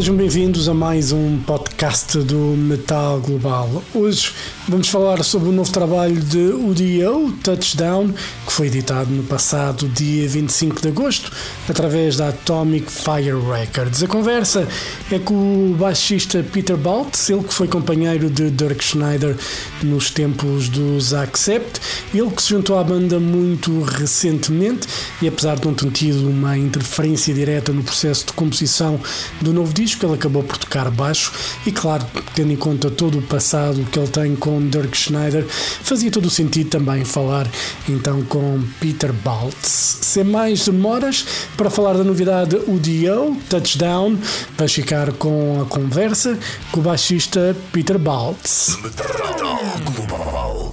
[0.00, 3.82] Sejam bem-vindos a mais um podcast do Metal Global.
[3.94, 4.32] Hoje
[4.66, 8.08] vamos falar sobre o novo trabalho de UDO, Touchdown,
[8.50, 11.30] que foi editado no passado dia 25 de agosto
[11.68, 14.02] através da Atomic Fire Records.
[14.02, 14.66] A conversa
[15.08, 19.36] é com o baixista Peter Baltz, ele que foi companheiro de Dirk Schneider
[19.84, 21.80] nos tempos dos Accept,
[22.12, 24.88] ele que se juntou à banda muito recentemente
[25.22, 29.00] e apesar de não ter tido uma interferência direta no processo de composição
[29.40, 31.32] do novo disco, ele acabou por tocar baixo
[31.64, 36.10] e, claro, tendo em conta todo o passado que ele tem com Dirk Schneider, fazia
[36.10, 37.48] todo o sentido também falar
[37.88, 38.39] então com
[38.80, 39.98] Peter Baltz.
[40.02, 41.24] Sem mais demoras,
[41.56, 44.18] para falar da novidade UDO, Touchdown,
[44.56, 46.38] para ficar com a conversa
[46.72, 48.76] com o baixista Peter Baltz.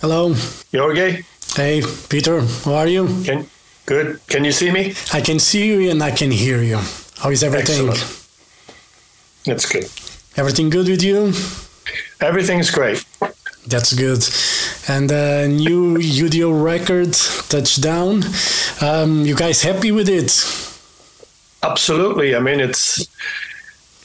[0.01, 0.35] Hello.
[0.73, 1.23] Jorge,
[1.57, 3.07] Hey, Peter, how are you?
[3.25, 3.45] can
[3.87, 4.19] good?
[4.27, 4.93] Can you see me?
[5.13, 6.77] I can see you and I can hear you.
[7.19, 7.87] How is everything?
[7.89, 8.05] Excellent.
[9.45, 9.89] That's good.
[10.35, 11.33] Everything good with you?
[12.19, 13.03] Everything's great.
[13.67, 14.23] That's good.
[14.87, 17.13] And uh, new UDO record,
[17.49, 18.23] Touchdown.
[18.81, 20.31] Um, you guys happy with it?
[21.63, 22.35] Absolutely.
[22.35, 23.07] I mean, it's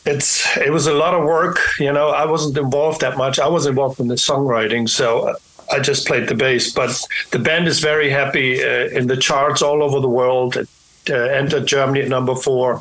[0.05, 1.61] it's it was a lot of work.
[1.79, 3.39] You know, I wasn't involved that much.
[3.39, 5.37] I was involved in the songwriting, so
[5.73, 6.73] I just played the bass.
[6.73, 7.01] But
[7.31, 10.57] the band is very happy uh, in the charts all over the world.
[10.57, 10.69] It
[11.09, 12.81] uh, entered Germany at number four.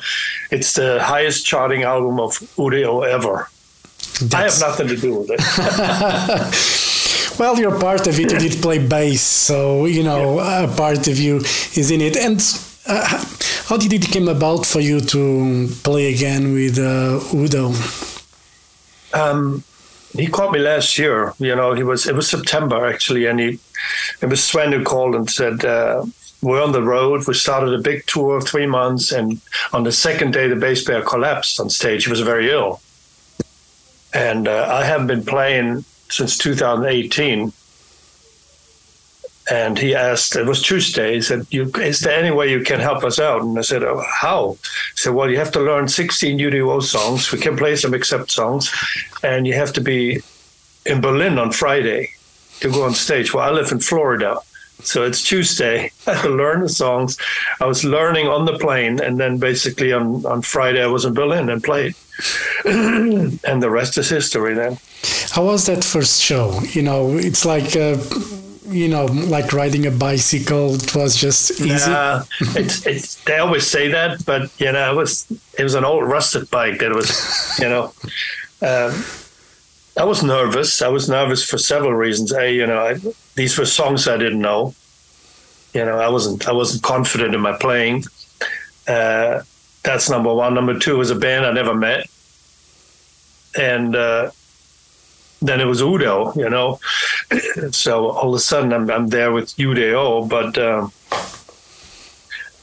[0.50, 3.50] It's the highest charting album of Udo ever.
[4.34, 6.78] I have nothing to do with it.
[7.40, 8.32] Well, you're part of it.
[8.32, 12.16] You did play bass, so you know a part of you is in it.
[12.16, 12.40] And
[12.86, 13.26] uh,
[13.66, 17.74] how did it come about for you to play again with uh, Udo?
[19.14, 19.64] Um,
[20.14, 21.34] he called me last year.
[21.40, 23.60] You know, he was it was September actually, and he
[24.22, 26.06] it was Sven who called and said uh,
[26.42, 27.26] we're on the road.
[27.28, 29.42] We started a big tour of three months, and
[29.74, 32.04] on the second day, the bass player collapsed on stage.
[32.04, 32.82] He was very ill,
[34.14, 37.54] and uh, I haven't been playing since 2018.
[39.50, 41.16] And he asked, it was Tuesday.
[41.16, 44.02] He said, "Is there any way you can help us out?" And I said, oh,
[44.08, 47.32] "How?" He said, "Well, you have to learn 16 UDO songs.
[47.32, 48.72] We can play some Accept songs,
[49.24, 50.22] and you have to be
[50.86, 52.12] in Berlin on Friday
[52.62, 53.34] to go on stage.
[53.34, 54.40] Well, I live in Florida,
[54.84, 55.92] so it's Tuesday.
[56.08, 57.18] I had to learn the songs.
[57.60, 61.14] I was learning on the plane, and then basically on on Friday I was in
[61.14, 61.96] Berlin and played,
[62.66, 64.54] and the rest is history.
[64.54, 64.78] Then
[65.32, 66.60] How was that first show?
[66.72, 67.98] You know, it's like uh,
[68.72, 70.76] you know, like riding a bicycle.
[70.76, 71.92] It was just easy.
[72.60, 73.24] It's it's.
[73.24, 75.28] They always say that, but you know, it was
[75.58, 77.94] it was an old rusted bike that was, you know,
[78.62, 79.04] um,
[79.98, 80.82] I was nervous.
[80.82, 82.32] I was nervous for several reasons.
[82.32, 82.96] A, you know, I,
[83.36, 84.76] these were songs I didn't know.
[85.74, 88.04] You know, I wasn't I wasn't confident in my playing.
[88.88, 89.42] Uh,
[89.84, 90.54] that's number one.
[90.54, 92.10] Number two was a band I never met,
[93.58, 94.32] and uh,
[95.42, 96.34] then it was Udo.
[96.36, 96.80] You know,
[97.72, 100.58] so all of a sudden I'm I'm there with Udo, but.
[100.58, 100.92] Um,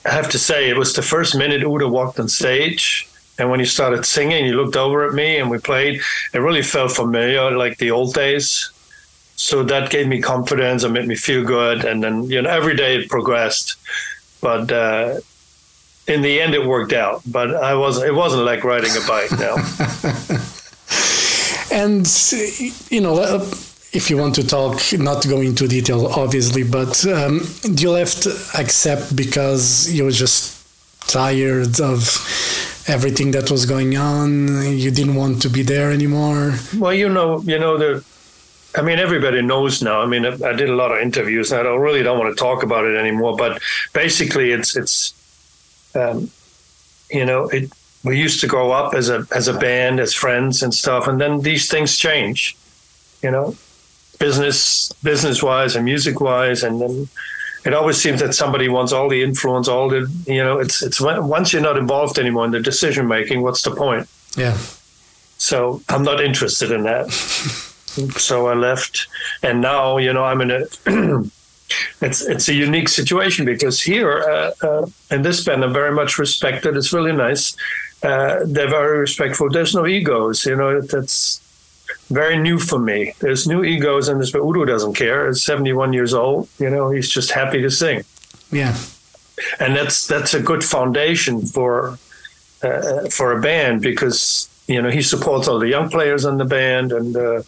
[0.05, 3.07] I have to say, it was the first minute Udo walked on stage.
[3.39, 6.01] And when he started singing, he looked over at me and we played.
[6.33, 8.71] It really felt familiar, like the old days.
[9.39, 11.85] So that gave me confidence and made me feel good.
[11.85, 13.77] And then, you know, every day it progressed.
[14.41, 15.21] But uh,
[16.09, 17.23] in the end, it worked out.
[17.25, 19.57] But I was it wasn't like riding a bike now.
[21.71, 22.07] And
[22.91, 23.45] you know, uh,
[23.93, 28.27] if you want to talk, not to go into detail, obviously, but um, you left
[28.59, 30.57] Accept because you were just
[31.09, 32.01] tired of
[32.87, 34.49] everything that was going on.
[34.77, 36.55] You didn't want to be there anymore.
[36.77, 38.05] Well, you know, you know the.
[38.79, 40.01] I mean, everybody knows now.
[40.01, 42.35] I mean, I, I did a lot of interviews, and I don't, really don't want
[42.35, 43.37] to talk about it anymore.
[43.37, 43.61] But
[43.93, 45.13] basically, it's it's,
[45.95, 46.31] um,
[47.11, 47.73] you know, it.
[48.05, 51.21] We used to grow up as a as a band, as friends and stuff, and
[51.21, 52.57] then these things change,
[53.21, 53.57] you know,
[54.21, 57.09] business business wise and music wise, and then
[57.65, 60.59] it always seems that somebody wants all the influence, all the you know.
[60.61, 64.09] It's it's once you're not involved anymore in the decision making, what's the point?
[64.37, 64.57] Yeah.
[65.39, 67.07] So I'm not interested in that.
[67.89, 69.07] so I left,
[69.43, 70.63] and now you know I'm in a.
[72.01, 76.19] it's it's a unique situation because here uh, uh, in this band I'm very much
[76.19, 76.77] respected.
[76.77, 77.57] It's really nice.
[78.03, 79.51] Uh, they're very respectful.
[79.51, 80.47] There's no egos.
[80.47, 81.41] You know that's
[82.11, 83.15] very new for me.
[83.21, 85.27] There's new egos in this, but Udo doesn't care.
[85.29, 86.49] He's 71 years old.
[86.59, 88.05] You know he's just happy to sing
[88.51, 88.75] Yeah.
[89.61, 91.99] and that's that's a good foundation for
[92.63, 96.45] uh, for a band because you know he supports all the young players in the
[96.45, 97.43] band and uh,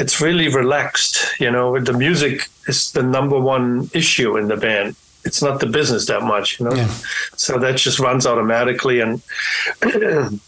[0.00, 1.38] it's really relaxed.
[1.38, 4.96] You know, the music is the number one issue in the band.
[5.24, 6.74] It's not the business that much, you know.
[6.74, 6.88] Yeah.
[7.36, 9.00] So that just runs automatically.
[9.00, 9.22] And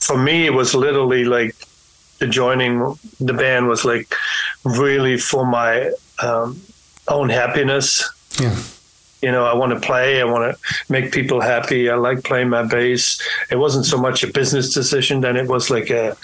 [0.00, 1.56] for me, it was literally like
[2.28, 4.14] joining the band was like
[4.64, 5.90] really for my
[6.22, 6.60] um,
[7.08, 8.08] own happiness.
[8.40, 8.56] Yeah.
[9.24, 10.20] You know, I want to play.
[10.20, 11.88] I want to make people happy.
[11.88, 13.18] I like playing my bass.
[13.50, 15.22] It wasn't so much a business decision.
[15.22, 16.14] Then it was like a,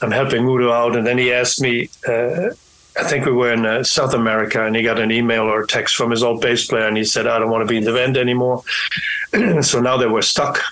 [0.00, 0.96] I'm helping Udo out.
[0.96, 2.48] And then he asked me, uh,
[2.98, 5.66] I think we were in uh, South America, and he got an email or a
[5.66, 7.84] text from his old bass player, and he said, I don't want to be in
[7.84, 8.62] the band anymore.
[9.60, 10.62] so now they were stuck.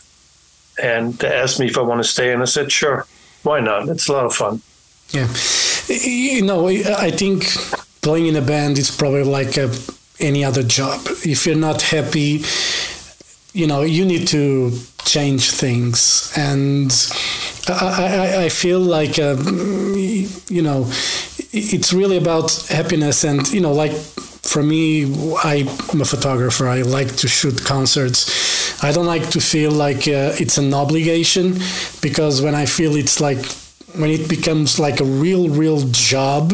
[0.83, 3.07] And they asked me if I want to stay, and I said, sure,
[3.43, 3.89] why not?
[3.91, 4.63] It's a lot of fun.
[5.11, 5.29] Yeah.
[5.89, 7.45] You know, I think
[8.01, 9.71] playing in a band is probably like a,
[10.21, 11.01] any other job.
[11.25, 12.45] If you're not happy,
[13.53, 14.73] you know, you need to
[15.05, 16.33] change things.
[16.37, 16.93] And
[17.69, 19.37] I, I, I feel like, uh,
[20.49, 20.87] you know,
[21.53, 23.25] it's really about happiness.
[23.25, 25.05] And, you know, like for me,
[25.45, 26.69] I'm a photographer.
[26.69, 28.83] I like to shoot concerts.
[28.83, 31.59] I don't like to feel like uh, it's an obligation
[32.01, 33.45] because when I feel it's like
[33.97, 36.53] when it becomes like a real, real job,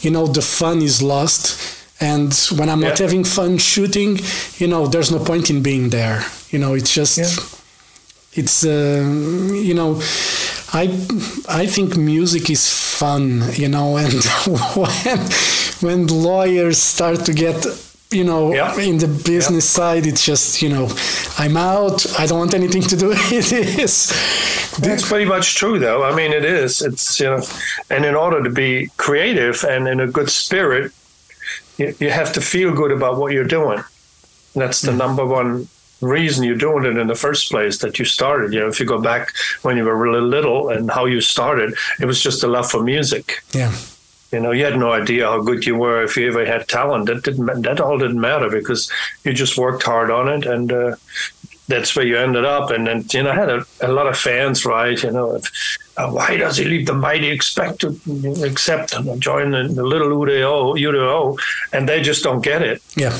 [0.00, 1.58] you know, the fun is lost.
[2.00, 4.18] And when I'm not having fun shooting,
[4.58, 6.22] you know, there's no point in being there.
[6.50, 7.30] You know, it's just, Yeah.
[8.42, 9.02] it's, uh,
[9.54, 10.00] you know,
[10.72, 10.84] I,
[11.48, 14.12] I think music is fun, you know, and
[14.76, 15.18] when,
[15.80, 17.64] when lawyers start to get,
[18.10, 18.76] you know, Yeah.
[18.78, 20.88] in the business side, it's just, you know,
[21.38, 22.04] I'm out.
[22.18, 24.12] I don't want anything to do with this.
[24.80, 26.04] That's pretty much true, though.
[26.04, 26.82] I mean, it is.
[26.82, 27.42] It's you know,
[27.88, 30.92] and in order to be creative and in a good spirit,
[31.76, 33.78] you, you have to feel good about what you're doing.
[33.78, 35.68] And that's the number one
[36.00, 37.78] reason you're doing it in the first place.
[37.78, 38.52] That you started.
[38.52, 39.32] You know, if you go back
[39.62, 42.82] when you were really little and how you started, it was just a love for
[42.82, 43.42] music.
[43.52, 43.74] Yeah.
[44.32, 47.06] You know, you had no idea how good you were if you ever had talent.
[47.06, 47.62] That didn't.
[47.62, 48.90] That all didn't matter because
[49.24, 50.96] you just worked hard on it, and uh,
[51.68, 52.70] that's where you ended up.
[52.70, 55.00] And then you know, I had a, a lot of fans, right?
[55.00, 55.40] You know,
[55.96, 57.88] uh, why does he leave the mighty expect to
[58.44, 61.36] accept and join the, the little Udo Udo?
[61.72, 62.82] And they just don't get it.
[62.96, 63.16] Yeah.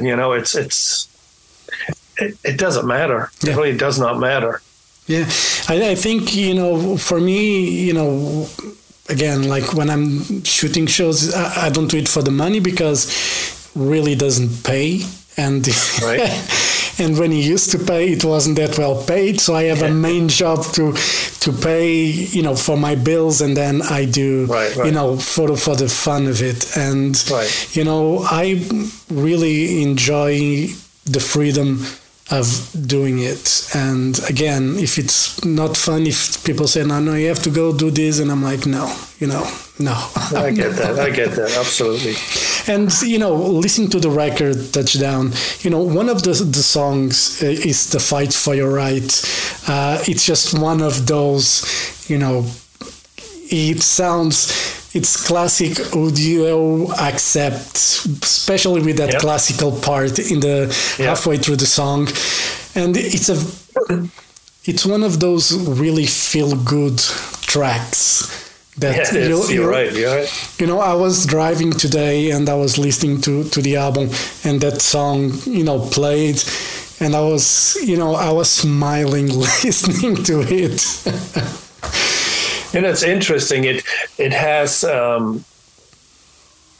[0.00, 1.08] you know, it's it's.
[2.18, 3.30] It, it doesn't matter.
[3.42, 3.52] Yeah.
[3.52, 4.60] It really does not matter.
[5.06, 5.24] Yeah,
[5.68, 8.46] I, I think you know, for me, you know,
[9.08, 13.06] again, like when I'm shooting shows, I, I don't do it for the money because
[13.74, 15.00] really doesn't pay,
[15.36, 15.66] and
[16.02, 16.20] Right.
[16.98, 19.40] and when he used to pay, it wasn't that well paid.
[19.40, 20.92] So I have a main job to
[21.40, 21.96] to pay,
[22.36, 25.88] you know, for my bills, and then I do, Right, you know, for for the
[25.88, 27.76] fun of it, and Right.
[27.76, 28.62] you know, I
[29.10, 30.68] really enjoy
[31.04, 31.84] the freedom
[32.32, 33.68] of doing it.
[33.74, 37.76] And again, if it's not fun, if people say, no, no, you have to go
[37.76, 39.46] do this, and I'm like, no, you know,
[39.78, 39.92] no.
[40.34, 40.98] I get that.
[40.98, 41.56] I get that.
[41.58, 42.14] Absolutely.
[42.72, 47.42] And you know, listening to the record Touchdown, you know, one of the the songs
[47.42, 49.10] uh, is "The Fight for Your Right."
[49.68, 52.46] Uh, it's just one of those, you know,
[53.50, 54.71] it sounds.
[54.94, 57.76] It's classic Udo accept,
[58.22, 59.20] especially with that Yep.
[59.22, 60.56] classical part in the
[60.98, 61.06] Yeah.
[61.08, 62.08] halfway through the song,
[62.74, 63.36] and it's a,
[64.64, 66.98] it's one of those really feel good
[67.46, 68.26] tracks
[68.78, 69.50] that Yeah, is.
[69.50, 69.92] You're right.
[69.92, 70.30] You're right.
[70.58, 74.08] you know i was driving today and i was listening to to the album
[74.44, 76.38] and that song you know played
[77.02, 79.28] and i was you know i was smiling
[79.64, 80.78] listening to it
[82.74, 83.64] And it's interesting.
[83.64, 83.84] It
[84.18, 85.44] it has um,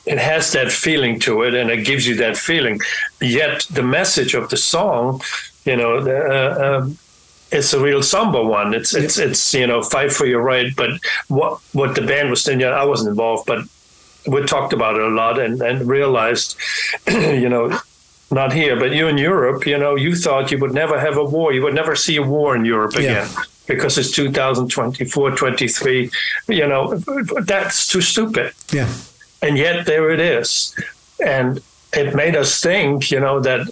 [0.07, 2.81] it has that feeling to it, and it gives you that feeling.
[3.21, 5.21] Yet the message of the song,
[5.65, 6.99] you know, uh, um,
[7.51, 8.75] it's a real somber one.
[8.75, 10.75] It's it's it's you know fight for your right.
[10.75, 10.91] But
[11.29, 13.65] what what the band was saying, yeah, I wasn't involved, but
[14.27, 16.57] we talked about it a lot and and realized,
[17.09, 17.79] you know.
[18.31, 21.23] Not here, but you in Europe, you know, you thought you would never have a
[21.23, 21.53] war.
[21.53, 23.29] You would never see a war in Europe Yeah.
[23.66, 26.11] Because it's 2024, 23.
[26.49, 26.97] You know,
[27.45, 28.52] that's too stupid.
[28.73, 28.92] yeah
[29.40, 30.75] And yet there it is.
[31.25, 31.61] And
[31.92, 33.69] it made us think, you know, that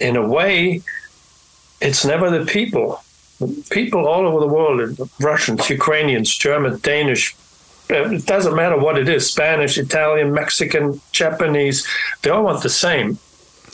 [0.00, 0.82] in a way,
[1.80, 3.02] it's never the people.
[3.70, 7.34] People all over the world, Russians, Ukrainians, German, Danish,
[7.90, 11.86] uh, it doesn't matter what it is Spanish, Italian, Mexican, Japanese,
[12.22, 13.18] they all want the same.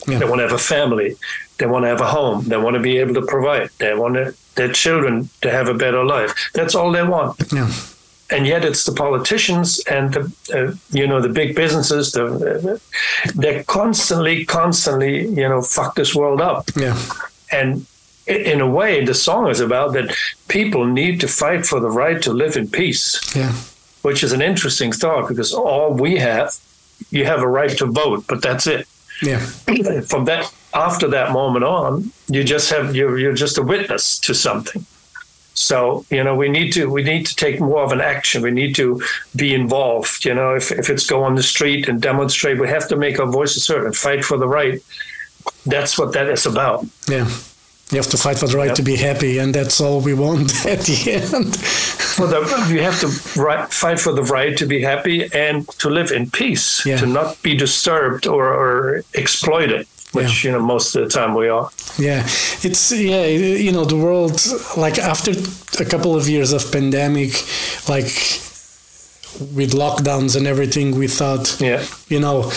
[0.07, 0.19] Yeah.
[0.19, 1.15] They want to have a family.
[1.59, 2.45] They want to have a home.
[2.45, 3.69] They want to be able to provide.
[3.77, 6.33] They want to, their children to have a better life.
[6.53, 7.71] That's all they want yeah
[8.31, 12.79] and yet it's the politicians and the uh, you know the big businesses the,
[13.33, 16.95] they're constantly constantly you know fuck this world up yeah
[17.51, 17.87] and
[18.27, 20.15] in a way the song is about that
[20.47, 23.51] people need to fight for the right to live in peace yeah
[24.01, 26.55] which is an interesting thought because all we have,
[27.11, 28.87] you have a right to vote, but that's it.
[29.21, 29.39] Yeah.
[30.07, 34.33] From that, after that moment on, you just have you're you're just a witness to
[34.33, 34.85] something.
[35.53, 38.41] So you know we need to we need to take more of an action.
[38.41, 39.01] We need to
[39.35, 40.25] be involved.
[40.25, 43.19] You know, if if it's go on the street and demonstrate, we have to make
[43.19, 44.81] our voices heard and fight for the right.
[45.65, 46.85] That's what that is about.
[47.07, 47.29] Yeah.
[47.91, 48.75] You have to fight for the right Yep.
[48.75, 51.55] to be happy, and that's all we want at the end.
[51.55, 53.07] For the you have to
[53.41, 56.97] right, fight for the right to be happy and to live in peace, Yeah.
[56.99, 61.47] to not be disturbed or, or exploited, which you know most of the time we
[61.49, 61.69] are.
[61.97, 62.21] Yeah,
[62.63, 64.39] it's yeah, you know, the world
[64.77, 65.31] like after
[65.79, 67.31] a couple of years of pandemic,
[67.87, 68.11] like
[69.55, 71.81] with lockdowns and everything, we thought, Yeah.
[72.07, 72.51] you know,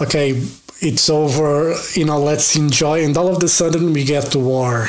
[0.00, 0.40] okay,
[0.80, 4.88] it's over, you know, let's enjoy, and all of a sudden we get to war,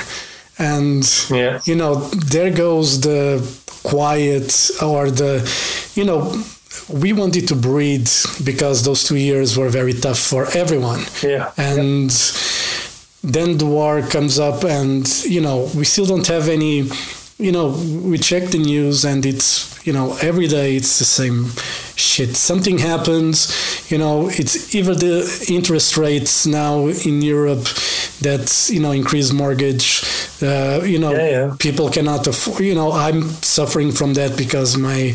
[0.57, 1.60] and Yeah.
[1.65, 1.95] you know,
[2.33, 3.41] there goes the
[3.83, 5.33] quiet or the,
[5.95, 6.21] you know.
[6.89, 8.10] We wanted to breathe
[8.43, 11.51] because those two years were very tough for everyone Yeah.
[11.57, 12.10] and
[13.24, 16.89] then the war comes up and you know we still don't have any
[17.41, 17.67] you know
[18.10, 19.51] we check the news and it's
[19.86, 21.48] you know every day it's the same
[21.95, 23.36] shit something happens
[23.91, 27.65] you know it's either the interest rates now in europe
[28.21, 30.03] that you know increase mortgage
[30.43, 31.55] uh, you know Yeah, yeah.
[31.60, 33.21] people cannot afford you know i'm
[33.57, 35.13] suffering from that because my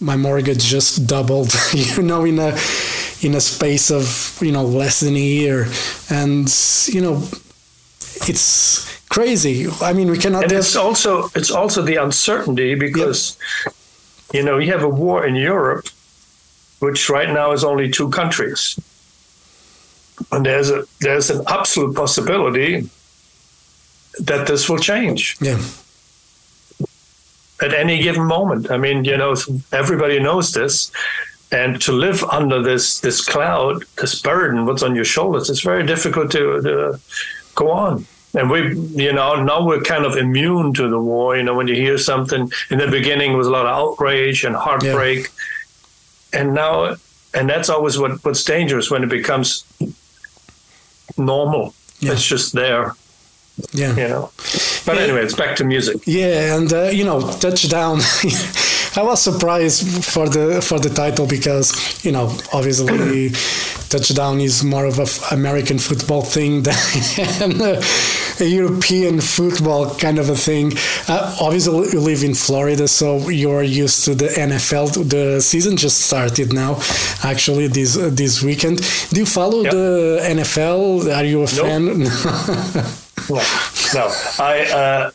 [0.00, 2.50] my mortgage just doubled you know in a
[3.22, 5.66] in a space of you know less than a year
[6.10, 6.48] and
[6.86, 7.16] you know
[8.28, 13.36] it's crazy i mean we cannot and it's also it's also the uncertainty because
[14.32, 15.88] you know you have a war in Europe,
[16.80, 18.78] which right now is only two countries,
[20.32, 22.88] and there's a there's an absolute possibility
[24.18, 25.58] that this will change yeah
[27.60, 28.70] at any given moment.
[28.70, 29.34] I mean, you know,
[29.72, 30.92] everybody knows this.
[31.50, 35.84] And to live under this this cloud, this burden, what's on your shoulders, it's very
[35.84, 37.00] difficult to, to
[37.54, 38.06] go on.
[38.34, 41.36] And we, you know, now we're kind of immune to the war.
[41.36, 44.54] You know, when you hear something in the beginning, was a lot of outrage and
[44.54, 45.28] heartbreak,
[46.32, 46.96] and now,
[47.32, 49.64] and that's always what what's dangerous when it becomes
[51.16, 51.74] normal.
[52.00, 52.12] Yeah.
[52.12, 52.94] It's just there,
[53.72, 54.30] yeah you know.
[54.84, 56.02] But anyway, it's back to music.
[56.06, 58.00] Yeah, and uh, you know, touchdown.
[58.98, 61.70] I was surprised for the for the title because
[62.04, 63.30] you know, obviously,
[63.90, 66.62] touchdown is more of an American football thing
[67.38, 67.80] than a,
[68.40, 70.72] a European football kind of a thing.
[71.06, 75.08] Uh, obviously, you live in Florida, so you're used to the NFL.
[75.08, 76.80] The season just started now,
[77.22, 78.78] actually this uh, this weekend.
[79.10, 79.72] Do you follow Yep.
[79.72, 81.14] the NFL?
[81.16, 81.84] Are you a fan?
[83.28, 83.42] No,
[83.94, 84.06] no.
[84.38, 85.10] I uh,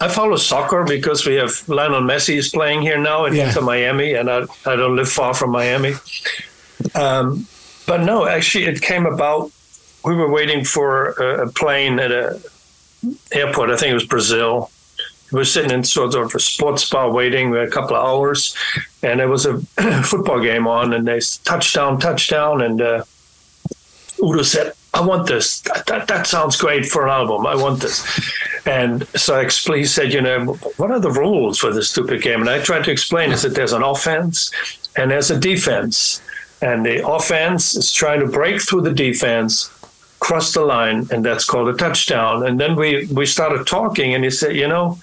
[0.00, 3.54] I follow soccer because we have Lionel Messi is playing here now in Yeah.
[3.60, 5.94] Miami, and I, I don't live far from Miami.
[6.94, 7.46] Um,
[7.86, 9.50] but no, actually, it came about.
[10.04, 12.40] We were waiting for a, a plane at a
[13.32, 13.70] airport.
[13.70, 14.70] I think it was Brazil.
[15.32, 18.54] We were sitting in sort of a sports bar waiting a couple of hours,
[19.02, 19.58] and there was a
[20.02, 23.04] football game on, and they touchdown, touchdown, and uh,
[24.22, 25.60] Udo said, I want this.
[25.62, 27.46] That, that, that sounds great for an album.
[27.46, 28.04] I want this.
[28.66, 32.22] And so I explained, he said, you know, what are the rules for this stupid
[32.22, 32.40] game?
[32.40, 34.50] And I tried to explain is that there's an offense
[34.96, 36.20] and there's a defense.
[36.60, 39.70] And the offense is trying to break through the defense,
[40.18, 42.44] cross the line, and that's called a touchdown.
[42.44, 44.98] And then we, we started talking, and he said, you know,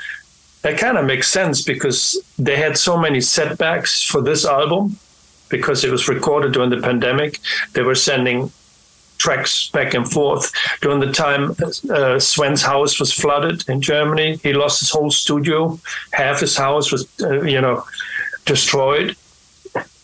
[0.61, 4.97] that kind of makes sense because they had so many setbacks for this album
[5.49, 7.39] because it was recorded during the pandemic.
[7.73, 8.51] They were sending
[9.17, 10.51] tracks back and forth.
[10.81, 15.79] During the time uh, Sven's house was flooded in Germany, he lost his whole studio.
[16.13, 17.83] Half his house was, uh, you know,
[18.45, 19.15] destroyed.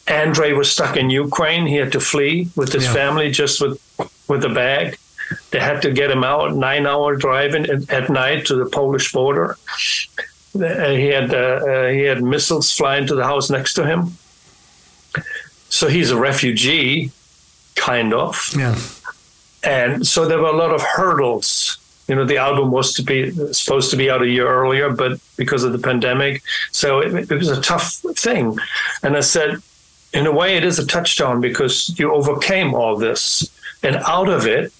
[0.09, 1.65] Andre was stuck in Ukraine.
[1.65, 2.93] He had to flee with his Yeah.
[2.93, 3.79] family just with
[4.27, 4.97] with a bag.
[5.51, 6.55] They had to get him out.
[6.55, 9.57] Nine hour driving at, at night to the Polish border.
[10.55, 11.37] Uh, he had uh,
[11.71, 14.17] uh, he had missiles flying to the house next to him.
[15.69, 17.11] So he's a refugee,
[17.75, 18.75] kind of yeah,
[19.63, 21.77] and so there were a lot of hurdles.
[22.07, 25.21] You know the album was to be supposed to be out a year earlier but
[25.37, 28.57] because of the pandemic so it, it was a tough thing.
[29.03, 29.61] And i said
[30.13, 33.49] in a way it is a touchdown because you overcame all this.
[33.81, 34.73] And out of it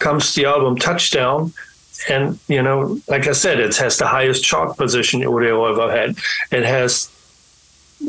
[0.00, 1.52] comes the album touchdown.
[2.08, 6.18] And you know like i said it has the highest chart position Udo ever had.
[6.50, 7.08] It has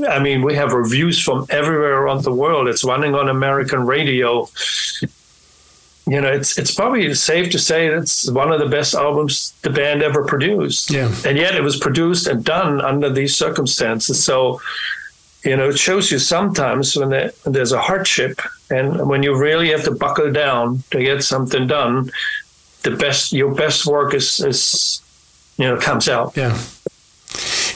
[0.08, 2.70] I mean, we have reviews from everywhere around the world.
[2.70, 4.48] It's running on American radio
[6.12, 9.70] you know, it's it's probably safe to say it's one of the best albums the
[9.70, 10.92] band ever produced.
[10.92, 11.10] Yeah.
[11.26, 14.22] And yet it was produced and done under these circumstances.
[14.22, 14.60] So,
[15.46, 19.38] you know, it shows you sometimes when, there, when there's a hardship and when you
[19.38, 22.12] really have to buckle down to get something done,
[22.84, 25.02] the best your best work is is
[25.58, 26.36] you know comes out.
[26.36, 26.60] Yeah.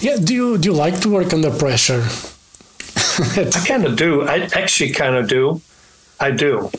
[0.01, 0.17] Yeah.
[0.17, 2.03] Do you do you like to work under pressure?
[3.37, 4.23] I kind of do.
[4.23, 5.61] I actually kind of do.
[6.19, 6.69] I do,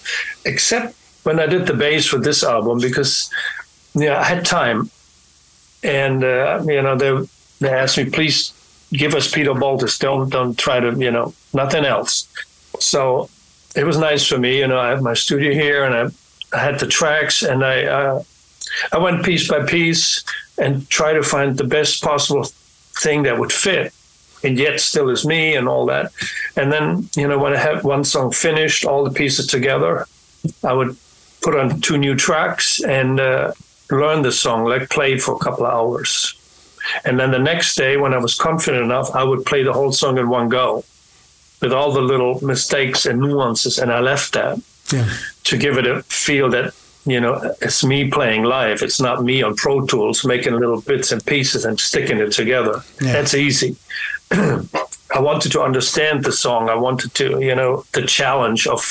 [0.45, 0.95] except
[1.27, 3.29] when I did the bass for this album because
[3.95, 4.91] know I had time,
[5.83, 7.13] and uh, you know they
[7.61, 8.53] they asked me please
[8.93, 9.99] give us Peter Baltes.
[9.99, 12.29] Don't don't try to you know nothing else.
[12.79, 13.29] So
[13.75, 14.59] it was nice for me.
[14.59, 17.85] You know I have my studio here and I, I had the tracks and I
[17.85, 18.23] uh,
[18.93, 20.25] I went piece by piece
[20.59, 22.45] and try to find the best possible
[23.03, 23.93] thing that would fit
[24.45, 26.13] and yet still is me and all that.
[26.57, 30.07] And then, you know, when I had one song finished, all the pieces together,
[30.63, 30.97] I would
[31.47, 33.53] put on two new tracks and uh,
[34.03, 36.11] learn the song, like play for a couple of hours.
[37.05, 39.93] And then the next day, when I was confident enough, I would play the whole
[39.93, 40.83] song in one go
[41.63, 43.79] with all the little mistakes and nuances.
[43.79, 44.59] And I left that
[44.93, 45.09] Yeah.
[45.45, 46.67] to give it a feel that
[47.13, 47.35] you know
[47.67, 51.65] it's me playing live it's not me on Pro Tools making little bits and pieces
[51.65, 53.13] and sticking it together Yeah.
[53.15, 53.71] that's easy
[55.19, 58.83] i wanted to understand the song i wanted to you know the challenge of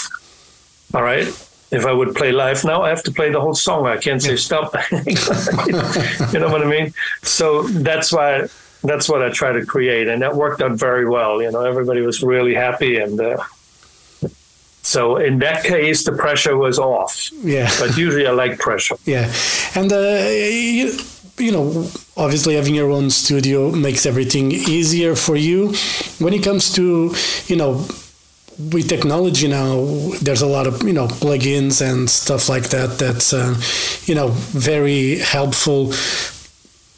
[0.93, 1.27] all right
[1.71, 4.21] if i would play live now i have to play the whole song i can't
[4.21, 8.47] say stop you know what i mean so that's why
[8.83, 12.01] that's what i try to create and that worked out very well you know everybody
[12.01, 13.37] was really happy and uh,
[14.85, 17.31] so in that case, the pressure was off.
[17.43, 17.71] Yeah.
[17.79, 18.95] But usually I like pressure.
[19.05, 19.33] Yeah,
[19.73, 20.93] and uh, you,
[21.37, 25.73] you know, obviously having your own studio makes everything easier for you.
[26.19, 27.13] When it comes to,
[27.47, 27.85] you know,
[28.57, 29.85] with technology now,
[30.21, 32.97] there's a lot of you know plugins and stuff like that.
[32.99, 33.55] That's uh,
[34.05, 35.91] you know very helpful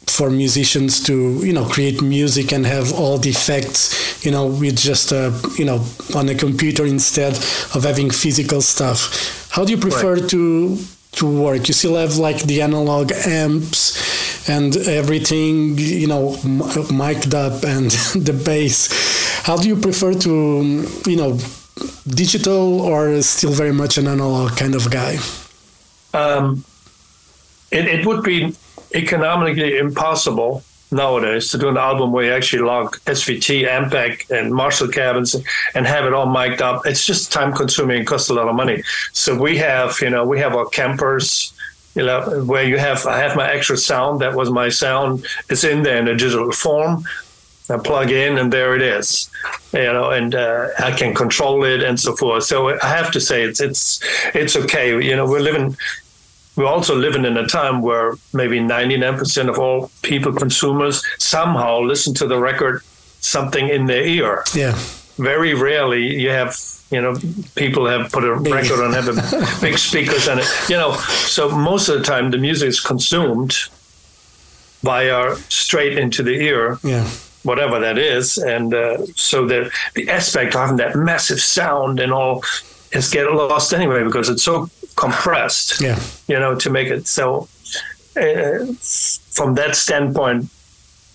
[0.06, 1.12] for musicians to
[1.44, 5.64] you know create music and have all the effects you know with just uh, you
[5.64, 5.84] know
[6.16, 7.34] on a computer instead
[7.74, 10.30] of having physical stuff how do you prefer Right.
[10.30, 10.78] to
[11.12, 16.62] to work you still have like the analog amps and everything you know m-
[16.96, 17.90] mic'd up and
[18.28, 18.88] the bass
[19.48, 20.32] how do you prefer to
[21.10, 21.38] you know
[22.06, 25.16] digital or still very much an analog kind of guy
[26.12, 26.64] Um,
[27.70, 28.54] it, it would be
[28.94, 34.88] economically impossible nowadays to do an album where you actually log SVT, Ampeg, and Marshall
[34.88, 35.36] cabins
[35.74, 36.86] and have it all mic'd up.
[36.86, 38.82] It's just time consuming and costs a lot of money.
[39.12, 41.52] So we have, you know, we have our Kempers,
[41.94, 44.20] you know, where you have, I have my extra sound.
[44.20, 45.26] That was my sound.
[45.50, 47.04] It's in there in a digital form.
[47.70, 49.30] I plug in and there it is,
[49.72, 52.44] you know, and uh, I can control it and so forth.
[52.44, 54.00] So I have to say it's it's
[54.34, 54.90] it's okay.
[55.02, 55.76] You know, we're living
[56.56, 62.14] we're also living in a time where maybe 99% of all people, consumers, somehow listen
[62.14, 62.82] to the record
[63.20, 64.42] something in their ear.
[64.54, 64.74] yeah
[65.18, 66.56] Very rarely you have,
[66.90, 67.16] you know,
[67.54, 70.46] people have put a record on, have a big speakers on it.
[70.68, 70.94] You know,
[71.26, 73.54] so most of the time the music is consumed
[74.82, 77.08] via straight into the ear yeah
[77.48, 78.36] whatever that is.
[78.38, 79.60] And uh, so the
[79.94, 82.42] the aspect of having that massive sound and all
[82.92, 85.80] is get lost anyway because it's so compressed.
[85.80, 87.48] yeah You know, to make it so.
[88.16, 88.64] Uh,
[89.38, 90.46] from that standpoint,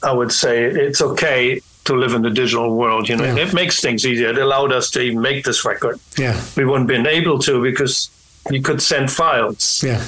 [0.10, 3.10] I would say it's okay to live in the digital world.
[3.10, 3.43] You know, Yeah.
[3.46, 4.30] it makes things easier.
[4.30, 6.00] It allowed us to even make this record.
[6.17, 8.10] yeah We wouldn't been able to because
[8.52, 9.84] you could send files.
[9.84, 10.02] yeah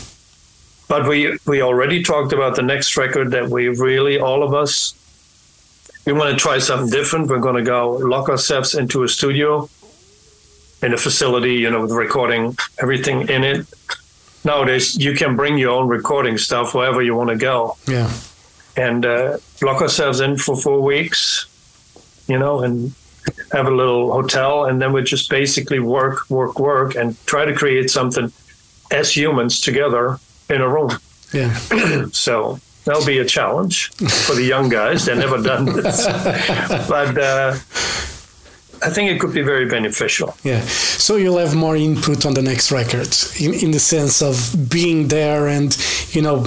[0.87, 1.17] But we
[1.51, 4.93] we already talked about the next record that we really all of us
[6.05, 7.29] we want to try something different.
[7.29, 9.69] We're going to go lock ourselves into a studio
[10.81, 13.65] in a facility, you know, with recording everything in it.
[14.43, 18.11] Nowadays, you can bring your own recording stuff wherever you want to go yeah
[18.77, 21.47] and uh, lock ourselves in for four weeks,
[22.27, 22.93] you know, and
[23.51, 27.53] have a little hotel, and then we just basically work, work, work, and try to
[27.53, 28.31] create something
[28.91, 30.91] as humans together in a room.
[31.33, 31.57] yeah
[32.11, 33.89] So that'll be a challenge
[34.25, 35.05] for the young guys.
[35.05, 36.05] They've never done this,
[36.87, 37.55] but uh,
[38.81, 40.35] I think it could be very beneficial.
[40.43, 40.61] Yeah.
[40.61, 45.07] So you'll have more input on the next record in, in the sense of being
[45.07, 45.75] there and,
[46.11, 46.45] you know,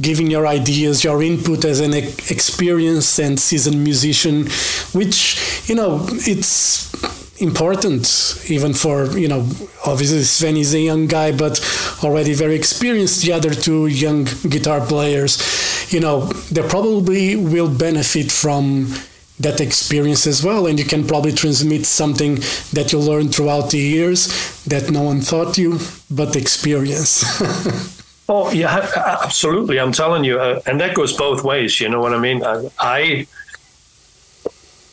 [0.00, 4.46] giving your ideas, your input as an ex- experienced and seasoned musician,
[4.92, 6.90] which, you know, it's
[7.38, 8.06] important
[8.48, 9.40] even for, you know,
[9.86, 11.60] obviously Sven is a young guy, but
[12.02, 13.22] already very experienced.
[13.22, 18.94] The other two young guitar players, you know, they probably will benefit from
[19.40, 22.36] that experience as well and you can probably transmit something
[22.72, 27.24] that you learned throughout the years that no one thought you but experience
[28.28, 28.88] oh yeah
[29.24, 32.44] absolutely i'm telling you uh, and that goes both ways you know what i mean
[32.44, 33.26] I, I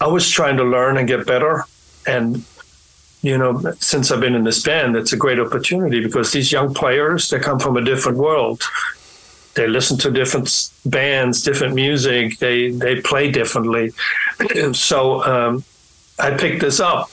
[0.01, 1.65] i was trying to learn and get better
[2.05, 2.43] and
[3.21, 6.73] you know since i've been in this band it's a great opportunity because these young
[6.73, 8.61] players they come from a different world
[9.53, 12.37] they listen to different bands, different music.
[12.39, 13.91] They they play differently.
[14.73, 15.63] so um,
[16.19, 17.09] I picked this up,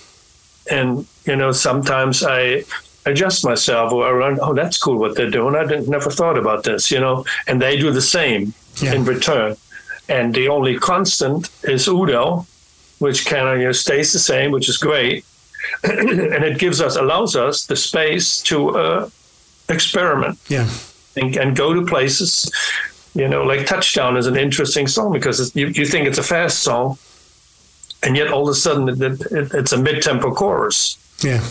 [0.70, 2.64] and you know sometimes I
[3.06, 4.38] adjust myself or I run.
[4.40, 5.54] Oh, that's cool what they're doing.
[5.56, 7.24] I didn't, never thought about this, you know.
[7.46, 8.94] And they do the same yeah.
[8.94, 9.56] in return.
[10.08, 12.46] And the only constant is Udo,
[12.98, 15.24] which kind of you know, stays the same, which is great.
[15.84, 19.10] and it gives us allows us the space to uh,
[19.68, 20.38] experiment.
[20.48, 20.68] Yeah
[21.18, 22.50] and, and go to places.
[23.14, 26.60] You know, like Touchdown is an interesting song because you, you think it's a fast
[26.60, 26.98] song,
[28.02, 29.00] and yet all of a sudden it,
[29.32, 30.98] it, it's a mid tempo chorus.
[31.22, 31.44] Yeah.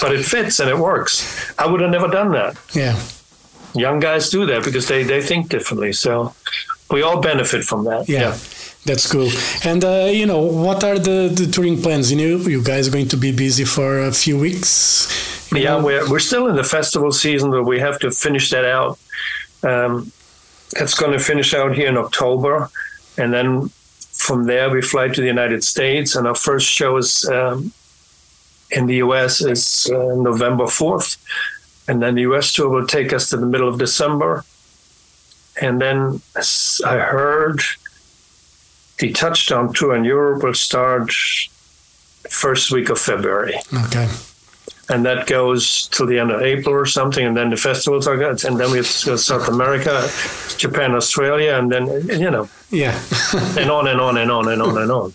[0.00, 1.54] But it fits and it works.
[1.58, 2.58] I would have never done that.
[2.74, 3.00] Yeah.
[3.74, 5.92] Young guys do that because they, they think differently.
[5.92, 6.34] So
[6.90, 8.08] we all benefit from that.
[8.08, 8.20] yeah.
[8.20, 8.38] yeah.
[8.86, 9.30] That's cool.
[9.64, 12.12] And uh, you know, what are the, the touring plans?
[12.12, 15.52] You know, you guys are going to be busy for a few weeks.
[15.52, 15.84] Yeah, know?
[15.84, 18.98] we're we're still in the festival season, but we have to finish that out.
[19.64, 20.12] Um,
[20.76, 22.70] it's going to finish out here in October,
[23.18, 23.70] and then
[24.12, 27.72] from there we fly to the United States, and our first show is um,
[28.70, 29.40] in the U.S.
[29.40, 31.16] is uh, November fourth,
[31.88, 32.52] and then the U.S.
[32.52, 34.44] tour will take us to the middle of December,
[35.60, 36.20] and then
[36.84, 37.62] I heard
[38.98, 41.10] the touchdown tour in Europe will start
[42.28, 43.54] first week of February.
[43.86, 44.08] Okay.
[44.88, 48.16] And that goes till the end of April or something, and then the festivals are
[48.16, 50.08] good, and then we have to go to South America,
[50.58, 52.96] Japan, Australia, and then you know, yeah,
[53.58, 55.12] and on and on and on and on and on.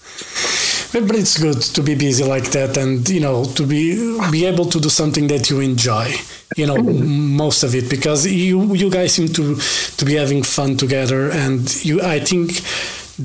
[0.92, 4.46] But, but it's good to be busy like that, and you know, to be be
[4.46, 6.16] able to do something that you enjoy.
[6.58, 7.38] You know, mm-hmm.
[7.38, 11.64] most of it because you you guys seem to to be having fun together, and
[11.86, 12.60] you I think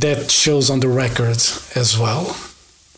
[0.00, 1.38] that shows on the record
[1.74, 2.36] as well.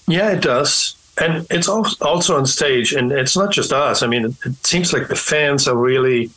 [0.06, 0.96] Yeah, it does.
[1.20, 4.02] And it's also on stage, and it's not just us.
[4.02, 6.30] I mean, it, seems like the fans are really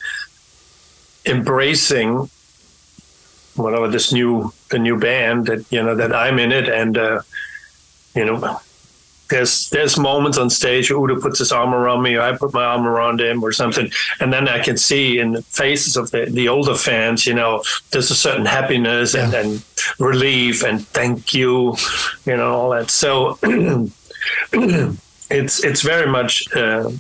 [1.25, 2.29] embracing
[3.55, 7.21] whatever this new the new band that you know that I'm in it, and uh,
[8.15, 8.59] you know
[9.31, 12.53] there's there's moments on stage where Udo puts his arm around me, or I put
[12.53, 13.89] my arm around him, or something,
[14.19, 17.63] and then I can see in the faces of the, the older fans, you know,
[17.91, 19.25] there's a certain happiness yeah.
[19.25, 19.65] and, and
[19.97, 21.75] relief and thank you,
[22.25, 22.91] you know, all that.
[22.91, 23.39] So
[24.51, 26.91] it's it's very much uh,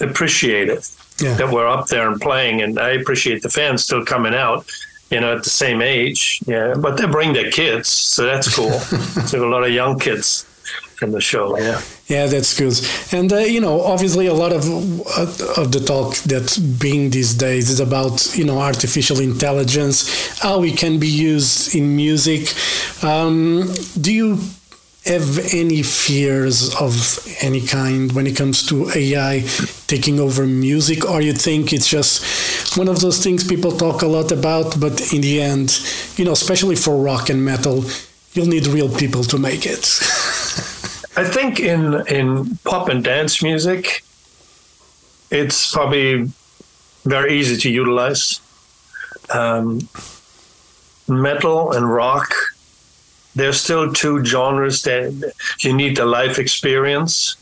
[0.00, 0.84] appreciated
[1.20, 1.34] yeah.
[1.34, 4.68] that we're up there and playing, and I appreciate the fans still coming out
[5.10, 6.38] you know, at the same age.
[6.46, 8.72] Yeah, but they bring their kids, so that's cool.
[9.26, 10.44] so a lot of young kids
[11.02, 11.58] in the show.
[11.58, 11.80] Yeah.
[12.06, 12.74] Yeah, that's good.
[13.12, 17.34] And uh, you know, obviously, a lot of uh, of the talk that's being these
[17.34, 22.54] days is about you know artificial intelligence, how it can be used in music.
[23.04, 24.38] Um, do you
[25.04, 26.92] have any fears of
[27.40, 29.40] any kind when it comes to AI
[29.86, 34.06] taking over music, or you think it's just one of those things people talk a
[34.06, 35.80] lot about, but in the end,
[36.16, 37.84] you know, especially for rock and metal,
[38.32, 40.00] you'll need real people to make it.
[41.18, 44.04] I think in in pop and dance music,
[45.32, 46.30] it's probably
[47.04, 48.40] very easy to utilize.
[49.28, 49.88] Um,
[51.08, 52.32] metal and rock,
[53.34, 57.34] there's still two genres that you need the life experience.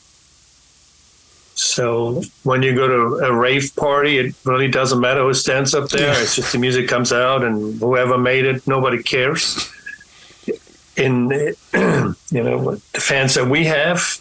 [1.54, 5.90] So when you go to a rave party, it really doesn't matter who stands up
[5.90, 6.18] there.
[6.22, 9.70] It's just the music comes out, and whoever made it, nobody cares
[10.96, 11.28] in
[12.30, 14.18] you know the fans that we have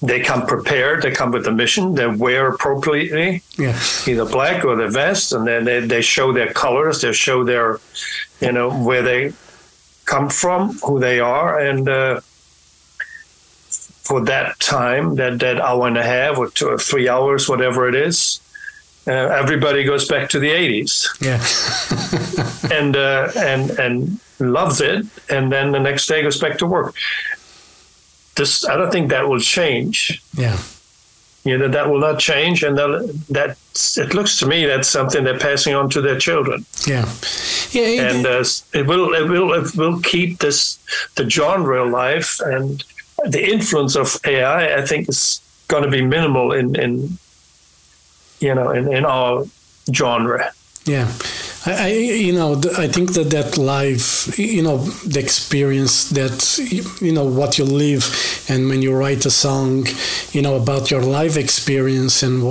[0.00, 3.78] they come prepared they come with a mission they wear appropriately yeah.
[4.06, 7.80] either black or the vest and then they, they show their colors they show their
[8.40, 9.32] you know where they
[10.04, 12.20] come from who they are and uh,
[13.70, 17.88] for that time that that hour and a half or two or three hours whatever
[17.88, 18.40] it is
[19.06, 21.42] uh, everybody goes back to the 80s yeah
[22.72, 26.94] and uh, and and loves it, and then the next day goes back to work.
[28.36, 30.22] This, I don't think that will change.
[30.34, 30.58] Yeah.
[31.44, 33.56] You know, that will not change, and that
[33.96, 36.66] it looks to me that's something they're passing on to their children.
[36.86, 37.08] Yeah,
[37.70, 40.78] yeah, and uh, it will it will it will keep this
[41.14, 42.84] the genre alive, and
[43.24, 47.18] the influence of AI, I think, is going to be minimal in in
[48.40, 49.44] you know in, in our
[49.94, 50.52] genre.
[50.88, 51.12] Yeah,
[51.66, 56.58] I, I, you know, I think that that live, you know, the experience that,
[57.02, 58.02] you know, what you live,
[58.48, 59.86] and when you write a song,
[60.32, 62.42] you know, about your live experience and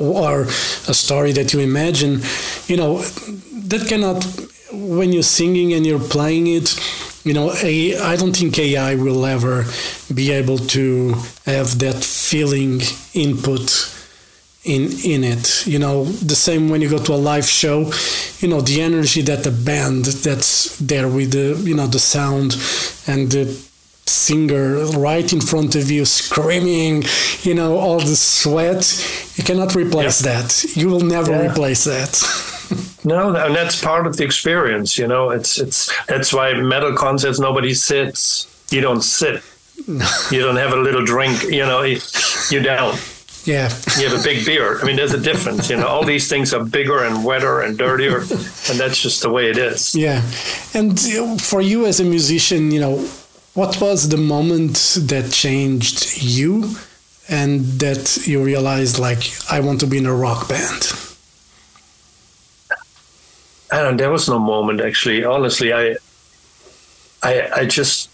[0.00, 2.22] or a story that you imagine,
[2.66, 3.02] you know,
[3.68, 4.24] that cannot,
[4.72, 6.74] when you're singing and you're playing it,
[7.24, 9.64] you know, I don't think AI will ever
[10.12, 12.80] be able to have that feeling
[13.14, 13.95] input
[14.66, 15.66] in in it.
[15.66, 17.90] You know the same when you go to a live show
[18.40, 22.52] you know the energy that the band that's there with the you know the sound
[23.06, 23.46] and the
[24.06, 27.02] singer right in front of you screaming
[27.42, 28.84] you know all the sweat
[29.34, 30.42] you cannot replace yeah.
[30.42, 30.76] that.
[30.76, 31.50] You will never yeah.
[31.50, 32.12] replace that.
[33.04, 37.38] No and that's part of the experience you know it's it's that's why metal concerts
[37.38, 39.42] nobody sits you don't sit.
[40.32, 42.98] You don't have a little drink you know you don't
[43.46, 43.70] yeah.
[43.98, 44.80] You have a big beard.
[44.82, 45.70] I mean, there's a difference.
[45.70, 49.30] You know, all these things are bigger and wetter and dirtier, and that's just the
[49.30, 49.94] way it is.
[49.94, 50.22] Yeah.
[50.74, 50.98] And
[51.40, 53.08] for you as a musician, you know,
[53.54, 56.74] what was the moment that changed you
[57.28, 60.92] and that you realized, like, I want to be in a rock band?
[63.70, 63.96] I don't.
[63.96, 65.24] There was no moment actually.
[65.24, 65.96] Honestly, I,
[67.22, 68.10] I, I just.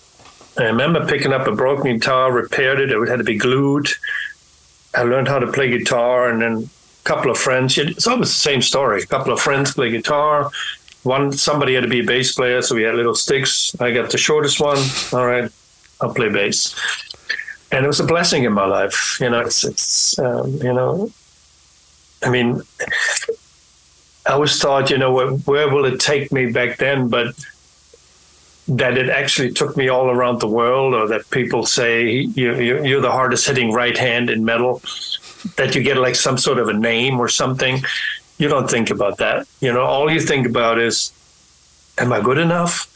[0.59, 2.91] I remember picking up a broken guitar, repaired it.
[2.91, 3.89] It had to be glued
[4.95, 6.69] I learned how to play guitar, and then
[7.05, 7.79] a couple of friends.
[7.79, 9.03] It's always the same story.
[9.03, 10.51] A couple of friends play guitar.
[11.03, 13.75] One somebody had to be a bass player, so we had little sticks.
[13.81, 14.79] I got the shortest one.
[15.13, 15.51] All right,
[16.01, 16.77] I'll play bass,
[17.73, 19.19] and it was a blessing in my life.
[19.21, 21.11] You know, it's it's um, you know,
[22.23, 22.63] I mean,
[24.27, 27.09] I always thought, you know, where, where will it take me back then?
[27.09, 27.35] But
[28.69, 32.99] that it actually took me all around the world, or that people say you, you,
[32.99, 34.81] are the hardest hitting right hand in metal,
[35.57, 37.83] that you get like some sort of a name or something.
[38.39, 39.47] You don't think about that.
[39.61, 41.13] You know, all you think about is,
[41.99, 42.89] am I good enough?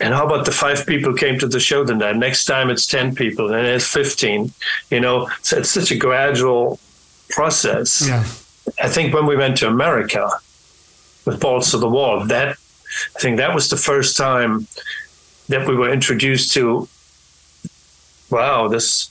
[0.00, 2.16] And how about the five people came to the show tonight?
[2.16, 4.52] Next time it's 10 people and it's 15.
[4.90, 6.80] You know, so it's such a gradual
[7.28, 8.06] process.
[8.08, 8.24] Yeah.
[8.82, 10.28] I think when we went to America
[11.24, 12.56] with Balls to the Wall, that
[13.16, 14.66] I think that was the first time
[15.52, 16.88] that we were introduced to
[18.30, 19.10] wow this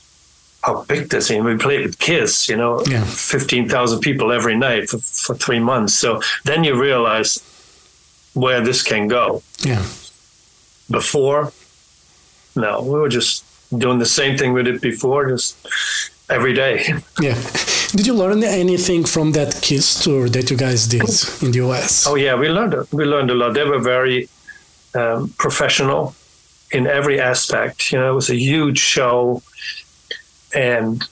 [0.63, 1.41] how big this is.
[1.41, 3.03] we played with Kiss you know yeah.
[3.03, 5.93] 15000 people every night for, for three months.
[5.93, 7.31] So then you realize
[8.33, 9.41] where this can go.
[9.71, 9.83] Yeah.
[10.89, 11.51] Before
[12.55, 13.45] no we were just
[13.83, 15.49] doing the same thing we did before just
[16.29, 16.77] every day.
[17.27, 17.37] Yeah.
[17.97, 21.07] Did you learn anything from that Kiss tour that you guys did
[21.43, 23.53] in the us oh yeah we learned we learned a lot.
[23.53, 24.29] They were very
[24.99, 26.15] um, professional
[26.71, 27.91] in every aspect.
[27.91, 29.41] You know, it was a huge show,
[30.55, 31.03] and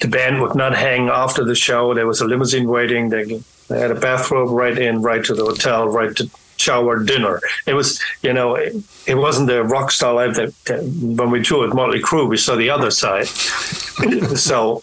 [0.00, 1.94] the band would not hang after the show.
[1.94, 3.10] There was a limousine waiting.
[3.10, 7.40] They, they had a bathrobe right in, right to the hotel, right to shower, dinner.
[7.66, 8.74] It was, you know, it,
[9.06, 12.56] it wasn't the rock star life that, that when we toured Motley Crue, we saw
[12.56, 13.26] the other side.
[14.36, 14.82] so,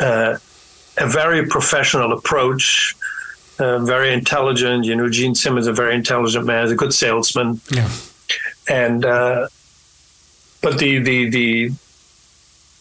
[0.00, 0.38] uh,
[0.96, 2.94] a very professional approach.
[3.58, 4.84] Uh, very intelligent.
[4.84, 7.60] You know, Gene Simmons, is a very intelligent man, He's a good salesman.
[7.70, 7.88] Yeah
[8.68, 9.48] and uh,
[10.62, 11.70] but the the the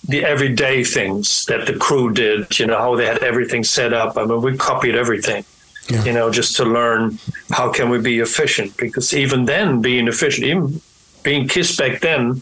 [0.08, 4.18] the everyday things that the crew did, you know, how they had everything set up.
[4.18, 5.46] I mean, we copied everything,
[5.90, 6.04] yeah.
[6.04, 7.20] you know, just to learn
[7.52, 8.76] how can we be efficient.
[8.76, 10.82] Because even then, being efficient, even
[11.24, 12.42] being Kiss back then,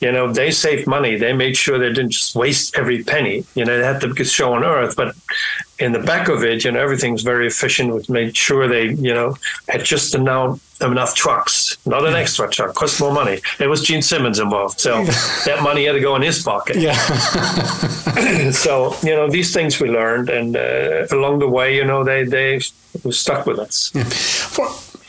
[0.00, 1.16] you know, they saved money.
[1.16, 3.44] They made sure they didn't just waste every penny.
[3.54, 5.14] You know, they had the show on Earth, but
[5.78, 7.92] in the back of it, you know, everything's very efficient.
[7.92, 9.36] With made sure they, you know,
[9.68, 13.40] had just enough enough trucks, not an extra truck, cost more money.
[13.58, 15.04] It was Gene Simmons involved, so
[15.44, 16.76] that money had to go in his pocket.
[16.76, 16.94] Yeah.
[18.50, 22.24] so you know, these things we learned, and uh, along the way, you know, they
[22.24, 22.60] they
[23.10, 23.92] stuck with us.
[23.94, 24.04] Yeah.
[24.04, 24.68] For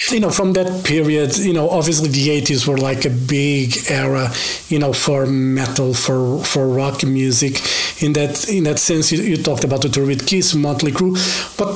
[0.10, 4.31] you know, from that period, you know, obviously the 80s were like a big era,
[4.67, 7.62] you know, for metal, for for rock music.
[8.01, 11.15] In that in that sense, you, you talked about the tour with Kiss, Motley Crue,
[11.57, 11.71] but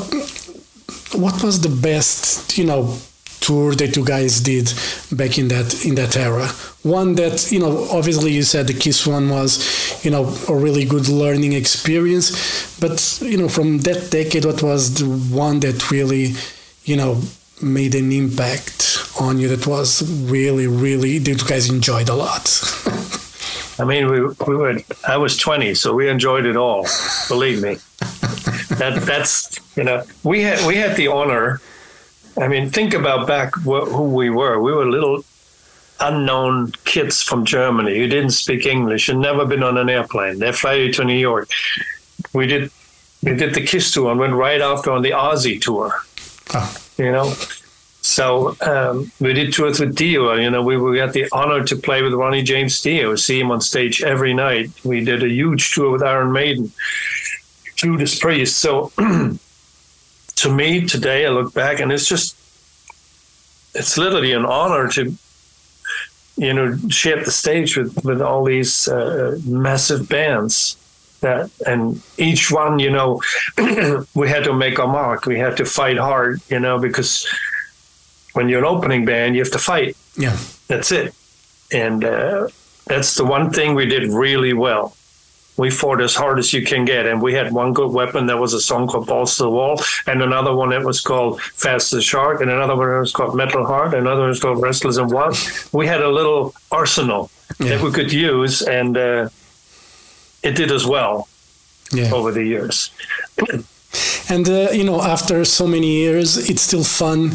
[1.19, 2.97] what was the best, you know,
[3.45, 4.73] tour that you guys did
[5.11, 6.47] back in that in that era?
[6.83, 10.85] One that you know, obviously you said the Kiss one was, you know, a really
[10.85, 12.29] good learning experience,
[12.79, 15.05] but you know, from that decade, what was the
[15.35, 16.33] one that really,
[16.83, 17.21] you know,
[17.61, 22.45] made an impact on you that was really, really that you guys enjoyed a lot?
[23.77, 24.77] I mean, we we were.
[25.07, 26.87] I was twenty, so we enjoyed it all.
[27.27, 27.77] Believe me.
[28.77, 31.61] that that's you know we had we had the honor.
[32.37, 34.61] I mean, think about back wh- who we were.
[34.61, 35.23] We were little
[35.99, 40.39] unknown kids from Germany who didn't speak English and never been on an airplane.
[40.39, 41.49] They fly you to New York.
[42.33, 42.71] We did
[43.23, 45.93] we did the Kiss tour and went right after on the Ozzy tour.
[46.53, 47.33] Oh you know.
[48.01, 50.33] So um, we did tours with Dio.
[50.35, 53.49] You know, we, we had the honor to play with Ronnie James Dio, see him
[53.49, 54.69] on stage every night.
[54.85, 56.71] We did a huge tour with Iron Maiden,
[57.75, 58.57] Judas Priest.
[58.59, 58.91] So
[60.37, 62.35] to me today, I look back and it's just,
[63.73, 65.13] it's literally an honor to,
[66.37, 70.77] you know, share the stage with, with all these uh, massive bands
[71.21, 73.21] that and each one you know
[74.13, 75.25] we had to make our mark.
[75.25, 77.27] We had to fight hard you know because
[78.33, 79.97] when you're an opening band you have to fight.
[80.17, 80.37] Yeah.
[80.67, 81.13] that's it.
[81.71, 82.47] And uh,
[82.85, 84.95] that's the one thing we did really well
[85.57, 88.37] we fought as hard as you can get and we had one good weapon that
[88.37, 91.93] was a song called balls to the wall and another one that was called fast
[91.93, 94.61] as shark and another one that was called metal heart and another one was called
[94.61, 95.37] restless and wild.
[95.71, 99.29] We had a little arsenal that we could use and uh,
[100.43, 101.27] it did as well
[101.91, 102.11] Yeah.
[102.13, 102.91] over the years.
[104.29, 107.31] And uh, you know, after so many years, it's still fun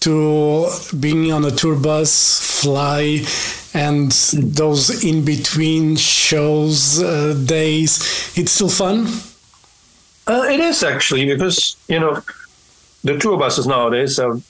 [0.00, 0.66] to
[0.98, 3.20] being on a tour bus, fly,
[3.74, 7.98] and those in between shows uh, days.
[8.36, 9.06] It's still fun.
[10.26, 12.22] Uh, it is actually because you know
[13.04, 14.40] the tour buses nowadays are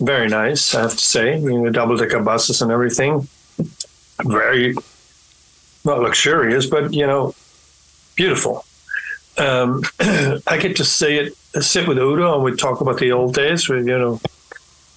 [0.00, 0.74] very nice.
[0.74, 3.28] I have to say, you know, double decker buses and everything,
[4.24, 4.74] very
[5.84, 7.34] not luxurious, but you know,
[8.16, 8.64] beautiful.
[9.38, 9.82] Um,
[10.46, 13.68] I get to say it, sit with Udo, and we talk about the old days.
[13.68, 14.20] Where you know,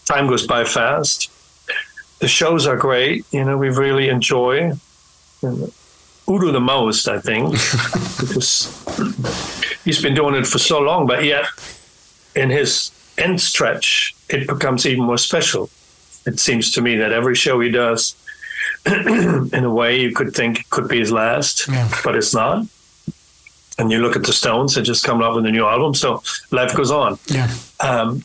[0.06, 1.32] time goes by fast.
[2.20, 3.26] The shows are great.
[3.32, 4.72] You know, we really enjoy.
[5.42, 5.72] And
[6.30, 7.52] Udo the most, I think,
[8.20, 8.68] because
[9.86, 11.46] he's been doing it for so long, but yet
[12.36, 15.70] in his end stretch, it becomes even more special.
[16.26, 18.16] It seems to me that every show he does,
[18.86, 21.88] in a way, you could think it could be his last, Yeah.
[22.04, 22.66] but it's not.
[23.80, 26.24] And you look at the Stones, they just coming up with a new album, so
[26.52, 27.20] life goes on.
[27.28, 27.50] Yeah,
[27.80, 28.24] Um,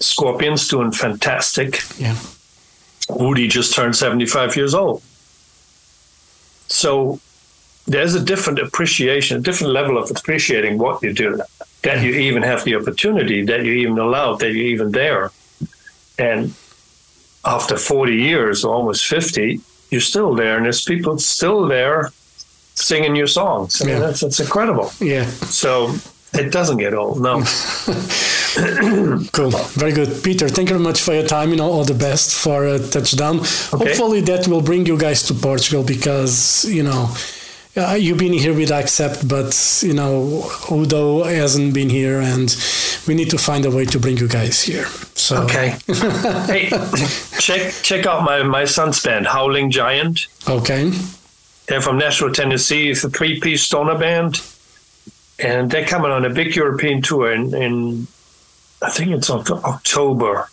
[0.00, 1.80] Scorpions doing fantastic.
[1.98, 2.16] yeah,
[3.08, 5.02] Woody just turned 75 years old.
[6.68, 7.20] So
[7.86, 11.40] there's a different appreciation, a different level of appreciating what you do,
[11.82, 15.30] that you even have the opportunity, that you're even allowed, that you're even there.
[16.18, 16.54] And
[17.44, 22.10] after 40 years, or almost 50, you're still there, and there's people still there
[22.74, 23.80] singing your songs.
[23.82, 24.00] I mean, Yeah.
[24.00, 24.90] that's, that's incredible.
[25.00, 25.26] yeah.
[25.26, 25.94] So
[26.34, 27.42] it doesn't get old, no.
[29.32, 29.50] Cool.
[29.50, 30.22] Very good.
[30.22, 31.50] Peter, thank you very much for your time.
[31.50, 33.38] You know, all the best for a touchdown.
[33.72, 37.12] Hopefully that will bring you guys to Portugal because, you know,
[37.76, 42.54] uh, you've been here with Accept, but, you know, Udo hasn't been here and
[43.08, 44.86] we need to find a way to bring you guys here.
[45.16, 45.74] So, Okay.
[46.46, 46.70] hey,
[47.40, 50.28] check check out my, my son's band, Howling Giant.
[50.48, 50.92] Okay.
[51.66, 52.90] They're from Nashville, Tennessee.
[52.90, 54.40] It's a three piece stoner band.
[55.44, 58.06] And they're coming on a big European tour in, in
[58.82, 60.48] I think it's October.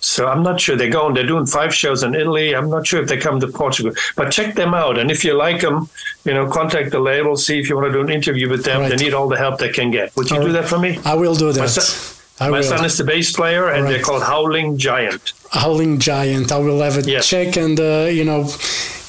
[0.00, 1.14] So I'm not sure they're going.
[1.14, 2.54] They're doing five shows in Italy.
[2.54, 4.98] I'm not sure if they come to Portugal, but check them out.
[4.98, 5.88] And if you like them,
[6.26, 7.36] you know, contact the label.
[7.38, 8.82] See if you want to do an interview with them.
[8.82, 8.90] Right.
[8.90, 10.14] They need all the help they can get.
[10.16, 10.98] Would you All do that for me?
[11.06, 11.68] I will do My that.
[11.70, 12.64] son, I my will.
[12.64, 15.32] son is the bass player, and All they're called Howling Giant.
[15.52, 16.52] Howling Giant.
[16.52, 17.20] I will have a Yeah.
[17.20, 18.44] check and, uh, you know,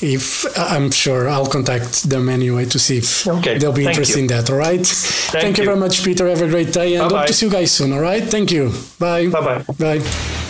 [0.01, 4.17] if I'm sure I'll contact them anyway to see if Okay, they'll be thank interested
[4.17, 4.21] you.
[4.23, 4.49] in that.
[4.49, 4.86] All right.
[4.86, 5.63] Thank, you.
[5.63, 5.69] you.
[5.69, 6.27] very much, Peter.
[6.27, 7.27] Have a great day and hope Bye-bye.
[7.27, 7.93] to see you guys soon.
[7.93, 8.23] All right.
[8.23, 8.71] Thank you.
[8.99, 9.27] Bye.
[9.27, 10.44] Bye bye.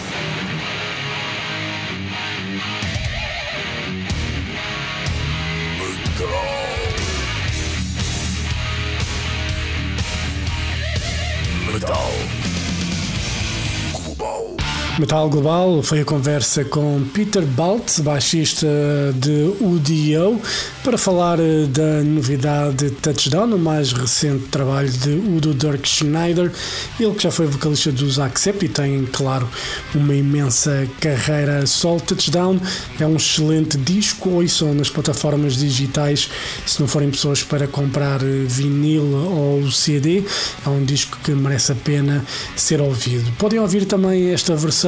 [14.97, 18.65] Metal Global foi a conversa com Peter Balt, baixista
[19.13, 20.41] de UDO,
[20.85, 26.49] para falar eh, da novidade Touchdown, o mais recente trabalho de Udo Dirk Schneider,
[26.97, 29.49] ele que já foi vocalista dos Accept e tem, claro,
[29.93, 31.99] uma imensa carreira solo.
[31.99, 32.57] Touchdown
[32.97, 36.29] é um excelente disco, ouçam nas plataformas digitais,
[36.65, 40.23] se não forem pessoas para comprar eh, vinil ou CD,
[40.65, 42.23] é um disco que merece a pena
[42.55, 43.29] ser ouvido.
[43.37, 44.84] Podem ouvir também esta versão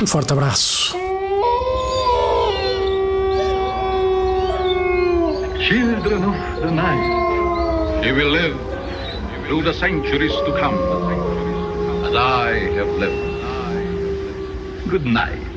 [0.00, 1.02] Um forte abraço.
[5.72, 8.04] children of the night.
[8.04, 8.58] He will live
[9.46, 10.74] through the centuries to come,
[12.04, 14.90] as I have lived.
[14.90, 15.51] Good night.